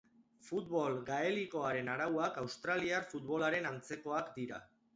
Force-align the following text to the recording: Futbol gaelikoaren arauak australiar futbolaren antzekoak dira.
Futbol 0.45 0.95
gaelikoaren 1.09 1.93
arauak 1.97 2.41
australiar 2.45 3.07
futbolaren 3.15 3.71
antzekoak 3.75 4.37
dira. 4.43 4.63